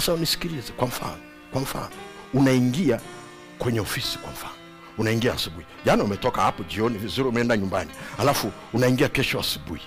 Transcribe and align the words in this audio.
sasa 0.00 0.12
unisikilize 0.14 0.72
kwa 0.72 0.86
mfano 0.88 1.18
kwa 1.52 1.60
mfano 1.60 1.88
unaingia 2.34 3.00
kwenye 3.58 3.80
ofisi 3.80 4.18
kwa 4.18 4.30
mfano. 4.32 4.52
Unaingia 4.98 5.32
asubuhi. 5.34 5.66
Jana 5.84 6.04
umetoka 6.04 6.42
hapo 6.42 6.62
jioni 6.62 6.98
vizuri 6.98 7.28
umeenda 7.28 7.56
nyumbani. 7.56 7.90
Alafu 8.18 8.52
unaingia 8.72 9.08
kesho 9.08 9.40
asubuhi. 9.40 9.82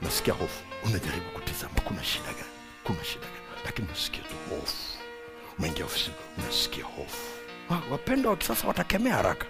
Unasikia 0.00 0.34
hofu. 0.34 0.62
Unajaribu 0.84 1.30
kutizama. 1.34 1.74
Kuna 1.84 2.04
shida 2.04 2.24
gani? 2.26 2.50
Kuna 2.84 3.04
shida 3.04 3.20
gani? 3.26 3.62
Lakini 3.64 3.86
unasikia 3.88 4.20
tu 4.22 4.34
hofu. 4.50 4.76
Umeingia 5.58 5.84
ofisini 5.84 6.14
unasikia 6.38 6.84
hofu. 6.84 7.18
Wapendwa 7.90 8.30
wa 8.30 8.36
kisasa 8.36 8.68
watakemea 8.68 9.14
haraka. 9.14 9.46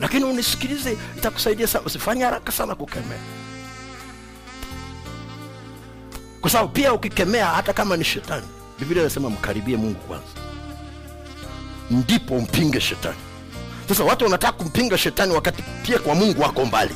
Lakini 0.00 0.24
unisikilize 0.24 0.96
itakusaidia 1.18 1.66
sana. 1.66 1.84
Usifanye 1.86 2.24
haraka 2.24 2.52
sana 2.52 2.74
kukemea 2.74 3.18
kwa 6.46 6.50
sababu 6.52 6.68
pia 6.72 6.92
ukikemea 6.92 7.46
hata 7.46 7.72
kama 7.72 7.96
ni 7.96 8.04
shetani 8.04 8.46
biblia 8.78 9.00
inasema 9.02 9.30
mkaribie 9.30 9.76
mungu 9.76 9.94
kwanza. 10.00 10.26
Ndipo 11.90 12.38
mpinge 12.40 12.80
shetani. 12.80 13.16
Sasa 13.88 14.04
watu 14.04 14.24
wanataka 14.24 14.52
kumpinga 14.52 14.98
shetani 14.98 15.32
wakati 15.34 15.62
pia 15.86 15.98
kwa 15.98 16.14
mungu 16.14 16.42
wako 16.42 16.64
mbali. 16.64 16.94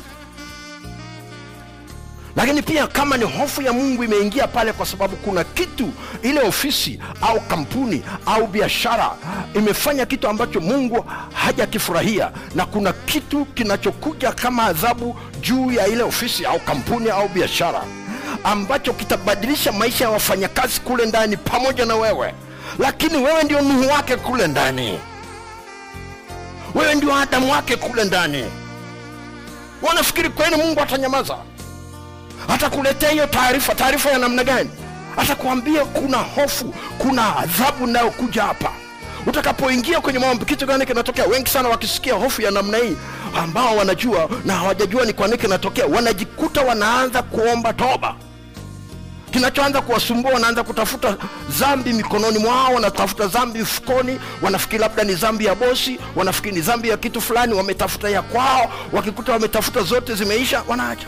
Lakini 2.35 2.61
pia 2.61 2.87
kama 2.87 3.17
ni 3.17 3.23
hofu 3.25 3.61
ya 3.61 3.73
mungu 3.73 4.03
imeingia 4.03 4.47
pale 4.47 4.73
kwa 4.73 4.85
sababu 4.85 5.15
kuna 5.15 5.43
kitu 5.43 5.89
ile 6.23 6.41
ofisi 6.41 6.99
au 7.21 7.39
kampuni 7.41 8.03
au 8.25 8.47
biashara 8.47 9.11
imefanya 9.53 10.05
kitu 10.05 10.27
ambacho 10.27 10.59
mungu 10.61 11.05
hajakifurahia 11.33 12.31
na 12.55 12.65
kuna 12.65 12.93
kitu 12.93 13.45
kinachokuja 13.45 14.31
kama 14.31 14.63
adhabu 14.63 15.15
juu 15.41 15.71
ya 15.71 15.87
ile 15.87 16.03
ofisi 16.03 16.45
au 16.45 16.59
kampuni 16.59 17.09
au 17.09 17.27
biashara 17.29 17.83
ambacho 18.43 18.93
kitabadilisha 18.93 19.71
maisha 19.71 20.03
ya 20.05 20.09
wafanyakazi 20.11 20.79
kule 20.81 21.05
ndani 21.05 21.37
pamoja 21.37 21.85
na 21.85 21.95
wewe. 21.95 22.33
Lakini 22.79 23.17
wewe 23.17 23.43
ndio 23.43 23.61
nuhu 23.61 23.89
wake 23.89 24.15
kule 24.15 24.47
ndani. 24.47 24.99
Wewe 26.75 26.95
ndio 26.95 27.15
adamu 27.15 27.51
wake 27.51 27.75
kule 27.75 28.03
ndani. 28.03 28.45
Wanafikiri 29.81 30.29
kweli 30.29 30.55
mungu 30.55 30.79
atanyamaza? 30.81 31.37
Atakuletea 32.47 33.09
hiyo 33.09 33.27
taarifa. 33.27 33.75
Taarifa 33.75 34.09
ya 34.11 34.17
namna 34.17 34.43
gani? 34.43 34.69
Atakuambia 35.17 35.85
kuna 35.85 36.17
hofu 36.17 36.73
kuna 36.97 37.35
adhabu 37.37 37.87
inayokuja 37.87 38.43
hapa. 38.43 38.71
Utakapoingia 39.27 40.01
kwenye 40.01 40.19
maombi 40.19 40.45
kitu 40.45 40.65
gani 40.65 40.85
kinatokea? 40.85 41.25
Wengi 41.25 41.49
sana 41.49 41.69
wakisikia 41.69 42.13
hofu 42.13 42.41
ya 42.41 42.51
namna 42.51 42.77
hii 42.77 42.97
ambao 43.37 43.77
wanajua 43.77 44.29
na 44.45 44.53
hawajajua 44.55 45.05
ni 45.05 45.13
kwa 45.13 45.27
nini 45.27 45.39
kinatokea. 45.39 45.85
Wanajikuta 45.85 46.61
wanaanza 46.61 47.23
kuomba 47.23 47.73
toba 47.73 48.15
kinachoanza 49.31 49.81
kuwasumbua 49.81 50.31
wanaanza 50.33 50.63
kutafuta 50.63 51.17
zambi 51.59 51.93
mikononi 51.93 52.39
mwao 52.39 52.73
wanatafuta 52.73 53.27
zambi 53.27 53.59
mfukoni 53.59 54.19
wanafikiri 54.41 54.81
labda 54.81 55.03
ni 55.03 55.15
zambi 55.15 55.45
ya 55.45 55.55
bosi 55.55 55.99
wanafikiri 56.15 56.55
ni 56.55 56.61
zambi 56.61 56.89
ya 56.89 56.97
kitu 56.97 57.21
fulani 57.21 57.53
wametafuta 57.53 58.09
ya 58.09 58.21
kwao. 58.21 58.71
Wakikuta 58.91 59.31
wametafuta 59.31 59.81
zote 59.81 60.15
zimeisha 60.15 60.63
wanaacha. 60.67 61.07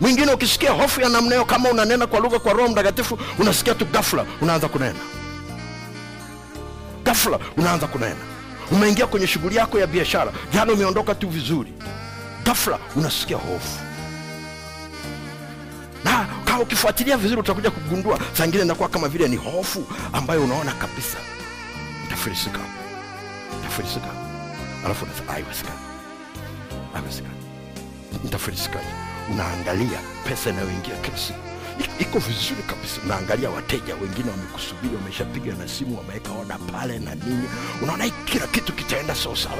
Mwingine 0.00 0.32
ukisikia 0.32 0.70
hofu 0.70 1.00
ya 1.00 1.08
namna 1.08 1.30
hiyo 1.30 1.44
kama 1.44 1.70
unanena 1.70 2.06
kwa 2.06 2.20
lugha 2.20 2.38
kwa 2.38 2.52
roho 2.52 2.68
mtakatifu 2.68 3.18
unasikia 3.38 3.74
tu 3.74 3.84
gafla 3.84 4.24
unaanza 4.40 4.68
kunena. 4.68 4.98
Gafla 7.04 7.38
unaanza 7.56 7.86
kunena. 7.86 8.16
Umeingia 8.70 9.06
kwenye 9.06 9.26
shughuli 9.26 9.56
yako 9.56 9.78
ya 9.78 9.86
biashara 9.86 10.32
jana 10.52 10.72
umeondoka 10.72 11.14
tu 11.14 11.28
vizuri. 11.28 11.72
Gafla 12.44 12.78
unasikia 12.96 13.36
hofu 13.36 13.78
na 16.48 16.60
ukifuatilia 16.60 17.16
vizuri 17.16 17.40
utakuja 17.40 17.70
kugundua 17.70 18.18
saa 18.32 18.44
ingine 18.44 18.62
inakuwa 18.62 18.88
kama 18.88 19.08
vile 19.08 19.28
ni 19.28 19.36
hofu 19.36 19.84
ambayo 20.12 20.44
unaona 20.44 20.72
kabisa. 20.72 21.18
Utafirisika 22.06 22.58
utafirisika 23.60 24.06
alafu 24.84 25.04
unasema 25.04 25.32
haiwezekani. 25.32 25.78
Haiwezekani. 26.92 27.34
Nitafirisikaje 28.24 28.88
unaangalia 29.32 29.98
pesa 30.28 30.50
inayoingia 30.50 30.94
kila 30.96 31.34
iko 31.98 32.18
vizuri 32.18 32.62
kabisa. 32.66 33.00
Unaangalia 33.04 33.50
wateja 33.50 33.94
wengine 33.94 34.30
wamekusubiri 34.30 34.94
wameshapiga 34.96 35.54
na 35.54 35.68
simu 35.68 35.98
wameweka 35.98 36.30
oda 36.32 36.58
pale 36.58 36.98
na 36.98 37.14
nini. 37.14 37.48
Unaona 37.82 38.08
kila 38.24 38.46
kitu 38.46 38.72
kitaenda 38.72 39.14
sawasawa. 39.14 39.56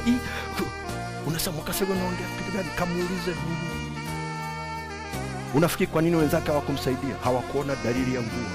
Unasema 1.27 1.56
mwakasego 1.56 1.94
naongea 1.94 2.27
kitu 2.38 2.56
gani? 2.56 2.69
Kamuulize 2.78 3.31
mungu 3.31 3.88
unafikiri 5.54 5.86
kwa 5.91 6.03
nini 6.03 6.16
wenzake 6.16 6.47
hawakumsaidia? 6.48 7.14
Hawakuona 7.25 7.76
dalili 7.84 8.14
ya 8.14 8.20
mvua. 8.20 8.50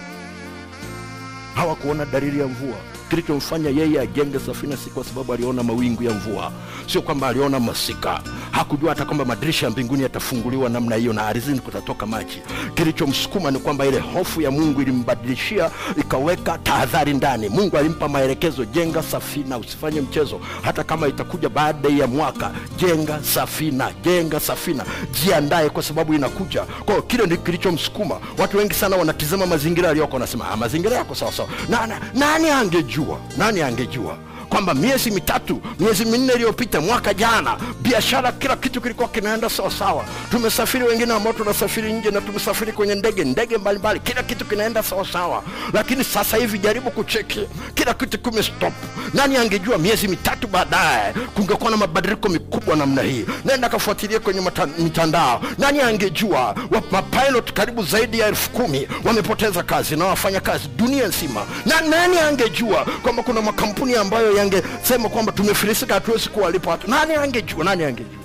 Hawakuona 1.55 2.05
dalili 2.05 2.39
ya 2.39 2.47
mvua 2.47 2.77
kilichomfanya 3.13 3.69
yeye 3.69 3.99
ajenge 4.01 4.39
safina 4.39 4.77
si 4.77 4.89
kwa 4.89 5.03
sababu 5.03 5.33
aliona 5.33 5.63
mawingu 5.63 6.03
ya 6.03 6.11
mvua. 6.13 6.51
Sio 6.87 7.01
kwamba 7.01 7.27
aliona 7.27 7.59
masika. 7.59 8.21
Hakujua 8.51 8.89
hata 8.89 9.05
kwamba 9.05 9.25
madirisha 9.25 9.65
ya 9.65 9.71
mbinguni 9.71 10.03
yatafunguliwa 10.03 10.69
namna 10.69 10.95
hiyo 10.95 11.13
na 11.13 11.25
ardhini 11.27 11.59
kutatoka 11.59 12.05
maji. 12.05 12.41
Kilichomsukuma 12.75 13.51
ni 13.51 13.59
kwamba 13.59 13.85
ile 13.85 13.99
hofu 13.99 14.41
ya 14.41 14.51
mungu 14.51 14.81
ilimbadilishia 14.81 15.71
ikaweka 15.97 16.57
tahadhari 16.57 17.13
ndani. 17.13 17.49
Mungu 17.49 17.77
alimpa 17.77 18.07
maelekezo 18.09 18.65
jenga 18.65 19.03
safina 19.03 19.57
usifanye 19.57 20.01
mchezo. 20.01 20.39
Hata 20.61 20.83
kama 20.83 21.07
itakuja 21.07 21.49
baada 21.49 21.89
ya 21.89 22.07
mwaka 22.07 22.51
jenga 22.77 23.19
safina 23.23 23.91
jenga 24.03 24.39
safina. 24.39 24.85
Jiandae 25.23 25.69
kwa 25.69 25.83
sababu 25.83 26.13
inakuja. 26.13 26.61
Kwao 26.61 27.01
kile 27.01 27.25
ndi 27.25 27.37
kilichomsukuma. 27.37 28.15
Watu 28.37 28.57
wengi 28.57 28.73
sana 28.73 28.95
wanatizama 28.95 29.45
mazingira 29.45 29.89
aliyoko 29.89 30.13
wanasema 30.13 30.49
"Ah, 30.51 30.57
mazingira 30.57 30.97
yako 30.97 31.15
sawasawa 31.15 31.49
na, 31.69 31.87
na, 31.87 31.99
nani 32.13 32.49
angejua 32.49 33.02
nani 33.37 33.61
angejua 33.61 34.17
kwamba 34.49 34.73
miezi 34.73 35.11
mitatu 35.11 35.61
miezi 35.79 36.05
minne 36.05 36.33
iliyopita 36.33 36.81
mwaka 36.81 37.13
jana 37.13 37.57
biashara 37.81 38.31
kila 38.31 38.55
kitu 38.55 38.81
kilikuwa 38.81 39.09
kinaenda 39.09 39.49
sawasawa. 39.49 40.05
Tumesafiri 40.31 40.83
wengine 40.83 41.13
ambao 41.13 41.33
tunasafiri 41.33 41.93
nje 41.93 42.11
na 42.11 42.21
tumesafiri 42.21 42.71
kwenye 42.71 42.95
ndege 42.95 43.23
ndege 43.23 43.57
mbalimbali 43.57 43.99
kila 43.99 44.23
kitu 44.23 44.45
kinaenda 44.45 44.83
sawasawa. 44.83 45.43
Lakini 45.73 46.03
sasa 46.03 46.37
hivi 46.37 46.59
jaribu 46.59 46.91
kucheki 46.91 47.47
kila 47.73 47.93
kitu 47.93 48.19
kumestop 48.19 48.73
nani 49.13 49.37
angejua 49.37 49.77
miezi 49.77 50.07
mitatu 50.07 50.47
baadaye 50.47 51.13
kungekuwa 51.35 51.71
na 51.71 51.77
mabadiliko 51.77 52.29
mikubwa 52.29 52.75
namna 52.75 53.01
hii? 53.01 53.25
Nenda 53.45 53.69
kafuatilia 53.69 54.19
kwenye 54.19 54.41
mitandao. 54.77 55.41
Nani 55.57 55.81
angejua 55.81 56.55
mapilot 56.91 57.53
karibu 57.53 57.83
zaidi 57.83 58.19
ya 58.19 58.27
elfu 58.27 58.49
kumi 58.49 58.87
wamepoteza 59.03 59.63
kazi 59.63 59.95
na 59.95 60.05
wafanya 60.05 60.39
kazi 60.39 60.67
dunia 60.77 61.07
nzima. 61.07 61.45
Na 61.65 61.81
nani 61.81 62.19
angejua 62.19 62.85
kwamba 63.03 63.23
kuna 63.23 63.41
makampuni 63.41 63.95
ambayo 63.95 64.32
yangesema 64.37 65.09
kwamba 65.09 65.31
tumefilisika 65.31 65.93
hatuwezi 65.93 66.29
kuwalipa 66.29 66.69
watu 66.71 66.89
nani 66.89 67.15
angejua? 67.15 67.63
Nani 67.63 67.83
angejua? 67.83 68.23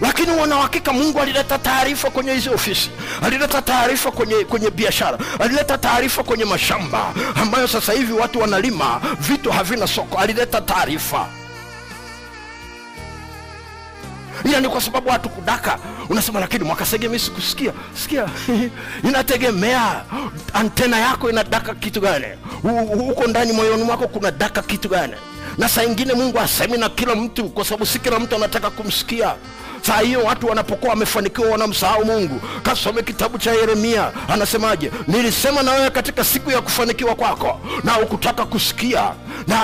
Lakini 0.00 0.30
wanahakika 0.30 0.92
mungu 0.92 1.20
alileta 1.20 1.58
taarifa 1.58 2.10
kwenye 2.10 2.32
hizi 2.32 2.48
ofisi 2.48 2.90
alileta 3.22 3.62
taarifa 3.62 4.10
kwenye, 4.10 4.34
kwenye 4.44 4.70
biashara 4.70 5.18
alileta 5.40 5.78
taarifa 5.78 6.22
kwenye 6.22 6.44
mashamba 6.44 7.14
ambayo 7.34 7.68
sasa 7.68 7.92
hivi 7.92 8.12
watu 8.12 8.40
wanalima 8.40 9.00
vitu 9.20 9.50
havina 9.52 9.86
soko. 9.86 10.18
Alileta 10.18 10.60
taarifa 10.60 11.26
ila 14.44 14.60
ni 14.60 14.68
kwa 14.68 14.80
sababu 14.80 15.08
watu 15.08 15.28
kudaka 15.28 15.78
unasema 16.08 16.40
lakini 16.40 16.64
mwakasege 16.64 17.08
mi 17.08 17.18
sikusikia. 17.18 17.72
Sikia. 17.94 18.28
Inategemea. 19.08 20.04
Antena 20.52 20.98
yako 20.98 21.30
inadaka 21.30 21.74
kitu 21.74 22.00
gani? 22.00 22.26
Huko 22.98 23.26
ndani 23.26 23.52
moyoni 23.52 23.82
mwako 23.84 24.08
kuna 24.08 24.30
daka 24.30 24.62
kitu 24.62 24.88
gani? 24.88 25.14
Na 25.58 25.68
saa 25.68 25.82
ingine 25.82 26.14
mungu 26.14 26.38
asemi 26.38 26.78
na 26.78 26.88
kila 26.88 27.14
mtu 27.14 27.48
kwa 27.48 27.64
sababu 27.64 27.86
si 27.86 27.98
kila 27.98 28.18
mtu 28.18 28.36
anataka 28.36 28.70
kumsikia 28.70 29.34
saa 29.82 29.98
hiyo 30.00 30.20
watu 30.24 30.46
wanapokuwa 30.46 30.90
wamefanikiwa 30.90 31.48
wanamsahau 31.48 32.04
mungu. 32.04 32.40
Kasome 32.62 33.02
kitabu 33.02 33.38
cha 33.38 33.52
yeremia 33.52 34.10
anasemaje? 34.28 34.90
Nilisema 35.06 35.62
na 35.62 35.72
wewe 35.72 35.90
katika 35.90 36.24
siku 36.24 36.50
ya 36.50 36.60
kufanikiwa 36.60 37.14
kwako 37.14 37.60
na 37.84 37.98
ukutaka 37.98 38.44
kusikia. 38.44 39.10
Na 39.46 39.58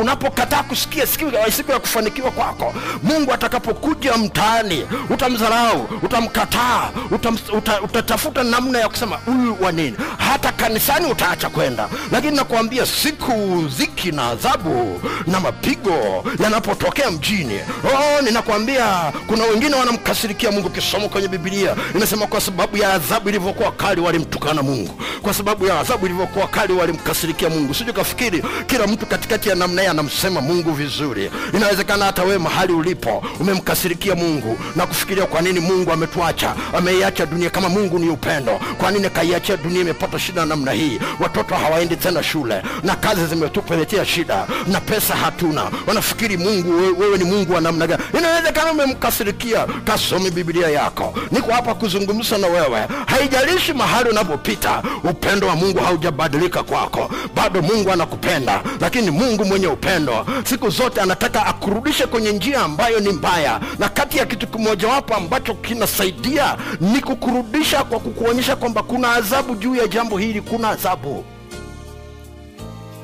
unapokataa 0.00 0.62
kusikia 0.62 1.06
siku 1.06 1.70
ya 1.72 1.78
kufanikiwa 1.80 2.30
kwako 2.30 2.74
mungu 3.02 3.32
atakapokuja 3.32 4.16
mtaani 4.16 4.86
utamdharau 5.10 5.88
utamkataa 6.02 6.90
utam, 7.10 7.38
uta, 7.52 7.80
utatafuta 7.82 8.42
namna 8.42 8.78
ya 8.78 8.88
kusema 8.88 9.16
huyu 9.16 9.56
wa 9.60 9.72
nini? 9.72 9.96
Hata 10.18 10.52
kanisani 10.68 11.06
utaacha 11.06 11.48
kwenda. 11.48 11.88
Lakini 12.12 12.36
nakuambia 12.36 12.86
siku 12.86 13.64
ziki 13.78 14.12
na 14.12 14.26
adhabu 14.28 15.00
na 15.26 15.40
mapigo 15.40 16.24
yanapotokea 16.42 17.10
mjini. 17.10 17.60
Oh, 17.84 18.22
ninakwambia 18.22 19.12
kuna 19.26 19.44
wengine 19.44 19.74
wanamkasirikia 19.74 20.50
mungu 20.50 20.70
Kisomo 20.70 21.08
kwenye 21.08 21.28
bibilia 21.28 21.76
inasema 21.94 22.26
kwa 22.26 22.40
sababu 22.40 22.76
ya 22.76 22.92
adhabu 22.92 23.28
ilivyokuwa 23.28 23.72
kali 23.72 24.00
walimtukana 24.00 24.62
mungu. 24.62 25.00
Kwa 25.22 25.34
sababu 25.34 25.66
ya 25.66 25.80
adhabu 25.80 26.06
ilivyokuwa 26.06 26.46
kali 26.48 26.72
walimkasirikia 26.72 27.50
mungu. 27.50 27.74
Siju 27.74 27.92
kafikiri 27.92 28.44
kila 28.66 28.86
mtu 28.86 29.06
katikati 29.06 29.48
ya 29.48 29.54
namna 29.54 29.90
anamsema 29.90 30.40
mungu 30.40 30.72
vizuri. 30.72 31.30
Inawezekana 31.54 32.04
hata 32.04 32.22
wewe 32.22 32.38
mahali 32.38 32.72
ulipo 32.72 33.24
umemkasirikia 33.40 34.14
mungu 34.14 34.58
na 34.76 34.86
kufikiria 34.86 35.26
kwa 35.26 35.40
nini 35.42 35.60
mungu 35.60 35.92
ametuacha 35.92 36.54
ameiacha 36.76 37.26
dunia 37.26 37.50
kama 37.50 37.68
mungu 37.68 37.98
ni 37.98 38.08
upendo. 38.08 38.60
Kwa 38.78 38.90
nini 38.90 39.10
kaiachia 39.10 39.56
dunia 39.56 39.80
imepata 39.80 40.18
shida 40.18 40.44
namna 40.54 40.72
hii. 40.72 41.00
Watoto 41.20 41.54
hawaendi 41.54 41.96
tena 41.96 42.22
shule 42.22 42.62
na 42.82 42.96
kazi 42.96 43.26
zimetupeletea 43.26 44.04
shida 44.04 44.46
na 44.66 44.80
pesa 44.80 45.14
hatuna. 45.16 45.70
Wanafikiri 45.86 46.36
mungu 46.36 47.00
wewe 47.00 47.18
ni 47.18 47.24
mungu 47.24 47.52
wa 47.52 47.60
namna 47.60 47.86
gani? 47.86 48.02
Inawezekana 48.18 48.72
umemkasirikia. 48.72 49.66
Kasome 49.84 50.30
biblia 50.30 50.68
yako. 50.68 51.14
Niko 51.30 51.52
hapa 51.52 51.74
kuzungumza 51.74 52.38
na 52.38 52.46
wewe. 52.46 52.86
Haijalishi 53.06 53.72
mahali 53.72 54.10
unapopita 54.10 54.82
upendo 55.04 55.46
wa 55.46 55.56
mungu 55.56 55.78
haujabadilika 55.78 56.62
kwako. 56.62 57.10
Bado 57.34 57.62
mungu 57.62 57.90
anakupenda 57.92 58.62
lakini 58.80 59.10
mungu 59.10 59.44
mwenye 59.44 59.66
upendo 59.66 60.26
siku 60.44 60.70
zote 60.70 61.00
anataka 61.00 61.46
akurudishe 61.46 62.06
kwenye 62.06 62.32
njia 62.32 62.60
ambayo 62.60 63.00
ni 63.00 63.12
mbaya. 63.12 63.60
Na 63.78 63.88
kati 63.88 64.18
ya 64.18 64.26
kitu 64.26 64.46
kimojawapo 64.46 65.14
ambacho 65.14 65.54
kinasaidia 65.54 66.56
ni 66.80 67.00
kukurudisha 67.00 67.84
kwa 67.84 68.00
kukuonyesha 68.00 68.56
kwamba 68.56 68.82
kuna 68.82 69.12
adhabu 69.12 69.54
juu 69.54 69.74
ya 69.74 69.86
jambo 69.88 70.18
hili 70.18 70.40
kuna 70.50 70.68
adhabu. 70.68 71.24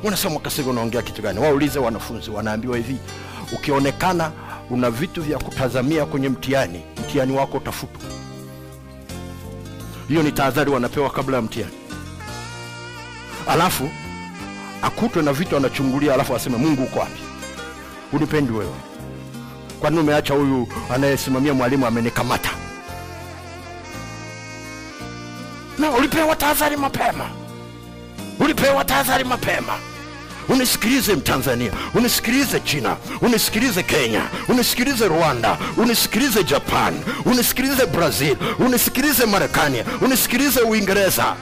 Unasema 0.05 0.41
kasiri 0.41 0.69
unaongea 0.69 1.03
kitu 1.03 1.23
gani? 1.23 1.39
Waulize 1.41 1.79
wanafunzi 1.79 2.31
wanaambiwa 2.31 2.77
hivi 2.77 2.97
ukionekana 3.53 4.33
una 4.71 4.91
vitu 4.91 5.23
vya 5.23 5.39
kutazamia 5.39 6.07
kwenye 6.07 6.29
mtihani 6.29 6.83
mtihani 7.05 7.37
wako 7.37 7.57
utafutwa. 7.57 8.01
Hiyo 10.09 10.23
ni 10.23 10.33
tahadhari 10.33 10.71
wanapewa 10.71 11.11
kabla 11.11 11.37
ya 11.37 11.43
mtihani. 11.43 11.75
Alafu 13.49 13.91
akutwe 14.83 15.23
na 15.23 15.33
vitu 15.33 15.57
anachungulia 15.57 16.15
alafu 16.15 16.37
aseme 16.37 16.57
mungu 16.57 16.83
uko 16.83 16.99
wapi? 16.99 17.21
Unipendi 18.13 18.53
wewe. 18.53 18.75
Kwani 19.81 19.99
umeacha 19.99 20.35
huyu 20.35 20.69
anayesimamia 20.95 21.55
mwalimu 21.55 21.87
amenikamata 21.87 22.51
na 25.81 25.91
ulipewa 25.91 26.37
tahadhari 26.37 26.77
mapema. 26.77 27.31
Ulipewa 28.41 28.85
tahadhari 28.85 29.25
mapema. 29.25 29.73
Unisikilize 30.49 31.15
mtanzania 31.15 31.73
unisikilize 31.95 32.61
china 32.61 32.97
unisikilize 33.21 33.83
kenya 33.83 34.23
unisikilize 34.49 35.09
rwanda 35.09 35.59
unisikilize 35.77 36.45
japan 36.45 36.95
unisikilize 37.25 37.87
brazil 37.87 38.37
unisikilize 38.59 39.27
marekani 39.27 39.85
unisikilize 40.01 40.61
uingereza 40.61 41.37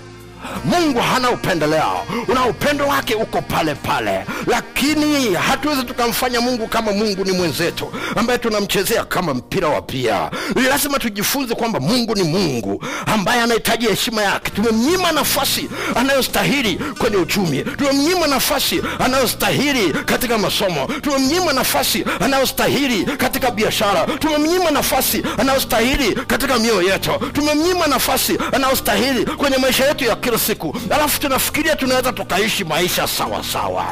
mungu 0.64 1.00
hana 1.00 1.31
upendeleo 1.31 2.05
una 2.29 2.46
upendo 2.46 2.87
wake 2.87 3.14
uko 3.14 3.43
pale 3.43 3.75
pale. 3.75 4.25
Lakini 4.46 5.35
hatuwezi 5.35 5.82
tukamfanya 5.82 6.40
mungu 6.40 6.67
kama 6.69 6.93
mungu 6.93 7.25
ni 7.25 7.32
mwenzetu 7.32 7.93
ambaye 8.17 8.38
tunamchezea 8.38 9.05
kama 9.05 9.35
mpira 9.35 9.69
wa 9.69 9.82
pia. 9.82 10.31
Lazima 10.69 10.99
tujifunze 10.99 11.55
kwamba 11.55 11.81
mungu 11.81 12.14
ni 12.14 12.23
mungu 12.23 12.85
ambaye 13.06 13.40
anahitaji 13.43 13.87
heshima 13.87 14.23
yake. 14.23 14.50
Tumemnyima 14.50 15.12
nafasi 15.12 15.69
anayostahili 15.94 16.81
kwenye 16.99 17.17
uchumi. 17.17 17.62
Tumemnyima 17.62 18.26
nafasi 18.26 18.81
anayostahili 18.99 19.93
katika 19.93 20.38
masomo. 20.38 20.87
Tumemnyima 21.02 21.52
nafasi 21.52 22.05
anayostahili 22.20 23.05
katika 23.05 23.50
biashara. 23.50 24.06
Tumemnyima 24.06 24.70
nafasi 24.70 25.23
anayostahili 25.38 26.14
katika 26.14 26.58
mioyo 26.58 26.82
yetu. 26.93 27.11
Tumemnyima 27.32 27.87
nafasi 27.87 28.38
anayostahili 28.52 29.26
kwenye 29.26 29.56
maisha 29.56 29.87
yetu 29.87 30.05
ya 30.05 30.17
kila 30.29 30.39
siku. 30.39 30.77
Alafu 30.91 31.21
tunafikiria 31.21 31.77
tunaweza 31.77 32.13
tukaishi 32.13 32.65
maisha 32.65 33.07
sawa 33.07 33.45
sawa. 33.45 33.85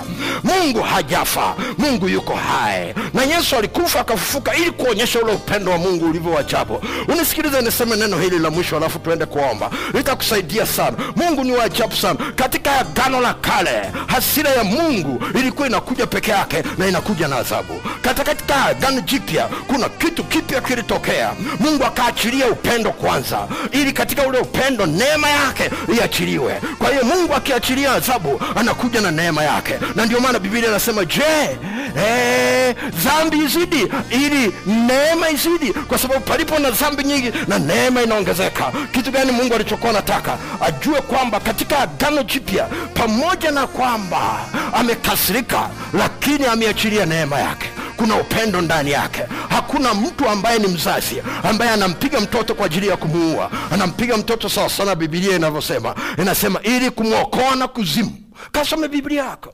Mungu 0.44 0.82
hajafa. 0.82 1.54
Mungu 1.78 2.08
yuko 2.08 2.34
hai. 2.34 2.94
Na 3.14 3.22
yesu 3.22 3.56
alikufa 3.56 4.00
akafufuka 4.00 4.54
ili 4.56 4.70
kuonyesha 4.70 5.20
ule 5.20 5.32
upendo 5.32 5.70
wa 5.72 5.78
mungu 5.78 6.04
ulivyo 6.10 6.32
wajabu 6.32 6.82
unisikilize 7.08 7.60
niseme 7.62 7.96
neno 7.96 8.18
hili 8.18 8.38
la 8.38 8.50
mwisho 8.50 8.76
alafu 8.76 8.98
tuende 8.98 9.26
kuomba. 9.26 9.70
Litakusaidia 9.94 10.66
sana. 10.66 10.96
Mungu 11.16 11.44
ni 11.44 11.52
waajabu 11.52 11.96
sana. 11.96 12.18
Katika 12.36 12.80
agano 12.80 13.20
la 13.20 13.34
kale 13.34 13.92
hasira 14.06 14.50
ya 14.50 14.64
mungu 14.64 15.22
ilikuwa 15.34 15.68
inakuja 15.68 16.06
peke 16.06 16.30
yake 16.30 16.62
na 16.78 16.86
inakuja 16.86 17.28
na 17.28 17.36
adhabu. 17.36 17.80
Katika 18.02 18.64
agano 18.66 19.00
jipya 19.00 19.48
kuna 19.66 19.88
kitu 19.88 20.24
kipya 20.24 20.60
kilitokea. 20.60 21.32
Mungu 21.60 21.84
akaachilia 21.84 22.46
upendo 22.46 22.90
kwanza 22.92 23.48
ili 23.72 23.92
katika 23.92 24.26
ule 24.26 24.38
upendo 24.38 24.86
neema 24.86 25.28
yake 25.28 25.70
iachiliwe 26.26 26.60
kwa 26.78 26.90
hiyo 26.90 27.04
mungu 27.04 27.34
akiachilia 27.34 27.92
adhabu 27.92 28.40
anakuja 28.56 29.00
na 29.00 29.10
neema 29.10 29.44
yake. 29.44 29.74
Na 29.94 30.06
ndio 30.06 30.20
maana 30.20 30.38
biblia 30.38 30.68
inasema 30.68 31.04
je 31.04 31.22
eh, 32.06 32.74
dhambi 33.04 33.38
izidi 33.38 33.86
ili 34.10 34.52
neema 34.66 35.30
izidi? 35.30 35.72
Kwa 35.72 35.98
sababu 35.98 36.20
palipo 36.20 36.58
na 36.58 36.70
dhambi 36.70 37.04
nyingi 37.04 37.32
na 37.48 37.58
neema 37.58 38.02
inaongezeka. 38.02 38.72
Kitu 38.92 39.10
gani 39.10 39.32
mungu 39.32 39.54
alichokuwa 39.54 39.90
anataka? 39.90 40.38
Ajue 40.60 41.00
kwamba 41.00 41.40
katika 41.40 41.78
agano 41.78 42.22
jipya 42.22 42.64
pamoja 42.94 43.50
na 43.50 43.66
kwamba 43.66 44.40
amekasirika 44.72 45.68
lakini 45.92 46.46
ameachilia 46.46 47.06
neema 47.06 47.38
yake 47.40 47.70
kuna 47.96 48.16
upendo 48.16 48.60
ndani 48.60 48.90
yake. 48.90 49.22
Hakuna 49.48 49.94
mtu 49.94 50.28
ambaye 50.28 50.58
ni 50.58 50.66
mzazi 50.68 51.22
ambaye 51.42 51.70
anampiga 51.70 52.20
mtoto 52.20 52.54
kwa 52.54 52.66
ajili 52.66 52.88
ya 52.88 52.96
kumuua. 52.96 53.50
Anampiga 53.72 54.16
mtoto 54.16 54.48
sawa 54.48 54.68
sana 54.70 54.94
Biblia 54.94 55.36
inavyosema. 55.36 55.94
Inasema 56.18 56.60
ili 56.62 56.90
kumwokoa 56.90 57.56
na 57.56 57.68
kuzimu. 57.68 58.12
Kasome 58.52 58.88
biblia 58.88 59.24
yako 59.24 59.52